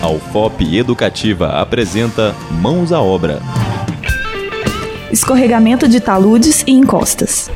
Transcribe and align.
A 0.00 0.08
UFOP 0.08 0.76
Educativa 0.76 1.48
apresenta 1.60 2.32
Mãos 2.52 2.92
à 2.92 3.02
Obra. 3.02 3.42
Escorregamento 5.10 5.88
de 5.88 5.98
taludes 5.98 6.62
e 6.68 6.70
encostas. 6.70 7.50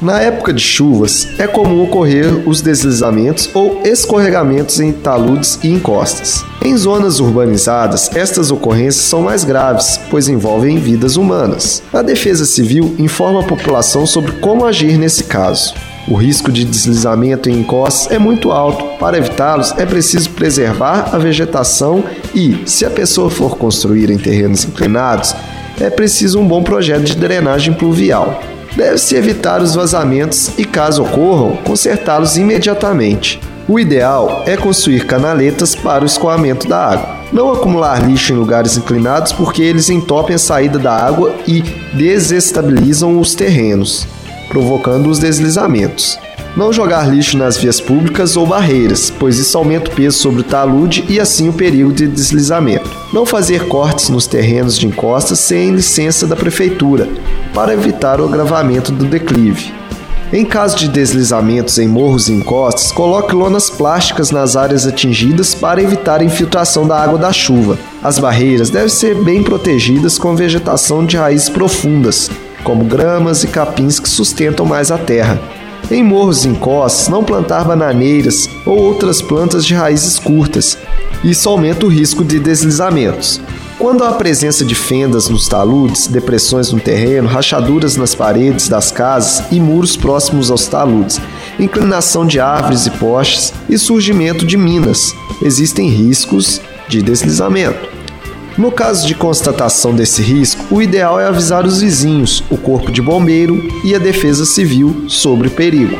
Na 0.00 0.20
época 0.20 0.52
de 0.52 0.62
chuvas, 0.62 1.26
é 1.40 1.46
comum 1.48 1.82
ocorrer 1.82 2.48
os 2.48 2.60
deslizamentos 2.60 3.50
ou 3.52 3.80
escorregamentos 3.82 4.78
em 4.78 4.92
taludes 4.92 5.58
e 5.64 5.68
encostas. 5.68 6.44
Em 6.64 6.76
zonas 6.76 7.18
urbanizadas, 7.18 8.14
estas 8.14 8.52
ocorrências 8.52 9.04
são 9.04 9.22
mais 9.22 9.42
graves, 9.42 9.98
pois 10.08 10.28
envolvem 10.28 10.78
vidas 10.78 11.16
humanas. 11.16 11.82
A 11.92 12.00
Defesa 12.00 12.44
Civil 12.44 12.94
informa 12.96 13.40
a 13.40 13.44
população 13.44 14.06
sobre 14.06 14.32
como 14.32 14.64
agir 14.64 14.96
nesse 14.96 15.24
caso. 15.24 15.74
O 16.08 16.14
risco 16.14 16.52
de 16.52 16.64
deslizamento 16.64 17.50
em 17.50 17.58
encostas 17.58 18.12
é 18.12 18.18
muito 18.18 18.52
alto. 18.52 18.84
Para 18.96 19.18
evitá-los, 19.18 19.74
é 19.76 19.84
preciso 19.84 20.30
preservar 20.30 21.10
a 21.12 21.18
vegetação 21.18 22.04
e, 22.32 22.62
se 22.64 22.86
a 22.86 22.90
pessoa 22.90 23.28
for 23.28 23.56
construir 23.56 24.08
em 24.10 24.16
terrenos 24.16 24.64
inclinados, 24.64 25.34
é 25.80 25.90
preciso 25.90 26.38
um 26.38 26.46
bom 26.46 26.62
projeto 26.62 27.02
de 27.02 27.16
drenagem 27.16 27.74
pluvial. 27.74 28.40
Deve-se 28.76 29.16
evitar 29.16 29.60
os 29.60 29.74
vazamentos 29.74 30.52
e, 30.56 30.64
caso 30.64 31.02
ocorram, 31.02 31.56
consertá-los 31.64 32.36
imediatamente. 32.36 33.40
O 33.68 33.80
ideal 33.80 34.44
é 34.46 34.56
construir 34.56 35.06
canaletas 35.06 35.74
para 35.74 36.04
o 36.04 36.06
escoamento 36.06 36.68
da 36.68 36.86
água. 36.86 37.16
Não 37.32 37.50
acumular 37.50 38.06
lixo 38.06 38.32
em 38.32 38.36
lugares 38.36 38.76
inclinados 38.76 39.32
porque 39.32 39.60
eles 39.60 39.90
entopem 39.90 40.36
a 40.36 40.38
saída 40.38 40.78
da 40.78 40.92
água 40.92 41.34
e 41.48 41.62
desestabilizam 41.94 43.18
os 43.18 43.34
terrenos, 43.34 44.06
provocando 44.48 45.08
os 45.08 45.18
deslizamentos. 45.18 46.18
Não 46.56 46.72
jogar 46.72 47.06
lixo 47.06 47.36
nas 47.36 47.58
vias 47.58 47.80
públicas 47.82 48.34
ou 48.34 48.46
barreiras, 48.46 49.10
pois 49.10 49.38
isso 49.38 49.58
aumenta 49.58 49.90
o 49.90 49.94
peso 49.94 50.16
sobre 50.16 50.40
o 50.40 50.44
talude 50.44 51.04
e 51.06 51.20
assim 51.20 51.50
o 51.50 51.52
perigo 51.52 51.92
de 51.92 52.08
deslizamento. 52.08 52.90
Não 53.12 53.26
fazer 53.26 53.68
cortes 53.68 54.08
nos 54.08 54.26
terrenos 54.26 54.78
de 54.78 54.86
encostas 54.86 55.38
sem 55.38 55.72
licença 55.72 56.26
da 56.26 56.34
prefeitura, 56.34 57.08
para 57.52 57.74
evitar 57.74 58.22
o 58.22 58.24
agravamento 58.24 58.90
do 58.90 59.04
declive. 59.04 59.70
Em 60.32 60.44
caso 60.44 60.76
de 60.76 60.88
deslizamentos 60.88 61.78
em 61.78 61.86
morros 61.86 62.28
e 62.28 62.32
encostas, 62.32 62.90
coloque 62.90 63.34
lonas 63.34 63.70
plásticas 63.70 64.30
nas 64.30 64.56
áreas 64.56 64.86
atingidas 64.86 65.54
para 65.54 65.80
evitar 65.80 66.20
a 66.20 66.24
infiltração 66.24 66.86
da 66.86 66.98
água 66.98 67.18
da 67.18 67.32
chuva. 67.32 67.78
As 68.02 68.18
barreiras 68.18 68.68
devem 68.68 68.88
ser 68.88 69.14
bem 69.22 69.42
protegidas 69.42 70.18
com 70.18 70.34
vegetação 70.34 71.06
de 71.06 71.16
raízes 71.16 71.48
profundas, 71.48 72.28
como 72.66 72.84
gramas 72.84 73.44
e 73.44 73.46
capins 73.46 74.00
que 74.00 74.08
sustentam 74.08 74.66
mais 74.66 74.90
a 74.90 74.98
terra. 74.98 75.40
Em 75.88 76.02
morros 76.02 76.44
e 76.44 76.48
encostas, 76.48 77.06
não 77.06 77.22
plantar 77.22 77.62
bananeiras 77.64 78.50
ou 78.66 78.76
outras 78.76 79.22
plantas 79.22 79.64
de 79.64 79.72
raízes 79.72 80.18
curtas. 80.18 80.76
Isso 81.22 81.48
aumenta 81.48 81.86
o 81.86 81.88
risco 81.88 82.24
de 82.24 82.40
deslizamentos. 82.40 83.40
Quando 83.78 84.02
há 84.02 84.10
presença 84.12 84.64
de 84.64 84.74
fendas 84.74 85.28
nos 85.28 85.46
taludes, 85.46 86.08
depressões 86.08 86.72
no 86.72 86.80
terreno, 86.80 87.28
rachaduras 87.28 87.96
nas 87.96 88.16
paredes 88.16 88.68
das 88.68 88.90
casas 88.90 89.44
e 89.52 89.60
muros 89.60 89.96
próximos 89.96 90.50
aos 90.50 90.66
taludes, 90.66 91.20
inclinação 91.60 92.26
de 92.26 92.40
árvores 92.40 92.86
e 92.86 92.90
postes 92.90 93.52
e 93.68 93.78
surgimento 93.78 94.44
de 94.44 94.56
minas, 94.56 95.14
existem 95.40 95.88
riscos 95.88 96.60
de 96.88 97.00
deslizamento. 97.00 97.95
No 98.58 98.72
caso 98.72 99.06
de 99.06 99.14
constatação 99.14 99.94
desse 99.94 100.22
risco, 100.22 100.74
o 100.74 100.80
ideal 100.80 101.20
é 101.20 101.26
avisar 101.26 101.66
os 101.66 101.82
vizinhos, 101.82 102.42
o 102.50 102.56
corpo 102.56 102.90
de 102.90 103.02
bombeiro 103.02 103.62
e 103.84 103.94
a 103.94 103.98
defesa 103.98 104.46
civil 104.46 105.04
sobre 105.08 105.48
o 105.48 105.50
perigo. 105.50 105.96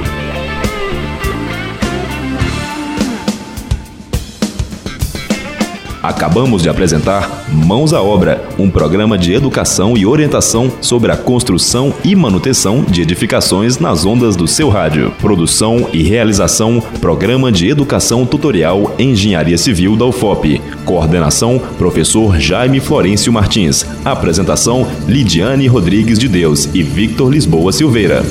Acabamos 6.07 6.63
de 6.63 6.69
apresentar 6.69 7.47
Mãos 7.53 7.93
à 7.93 8.01
Obra, 8.01 8.49
um 8.57 8.71
programa 8.71 9.19
de 9.19 9.33
educação 9.33 9.97
e 9.97 10.07
orientação 10.07 10.73
sobre 10.81 11.11
a 11.11 11.17
construção 11.17 11.93
e 12.05 12.15
manutenção 12.15 12.85
de 12.85 13.03
edificações 13.03 13.81
nas 13.81 14.07
ondas 14.07 14.37
do 14.37 14.47
seu 14.47 14.69
rádio. 14.69 15.11
Produção 15.19 15.89
e 15.93 16.05
realização: 16.05 16.81
Programa 17.01 17.51
de 17.51 17.69
Educação 17.69 18.25
Tutorial 18.25 18.95
Engenharia 19.01 19.59
Civil 19.59 19.97
da 19.97 20.05
UFOP. 20.05 20.63
Coordenação: 20.85 21.61
Professor 21.77 22.39
Jaime 22.39 22.79
Florencio 22.79 23.33
Martins. 23.33 23.85
Apresentação: 24.05 24.87
Lidiane 25.09 25.67
Rodrigues 25.67 26.21
de 26.21 26.29
Deus 26.29 26.69
e 26.73 26.85
Victor 26.85 27.33
Lisboa 27.33 27.73
Silveira. 27.73 28.23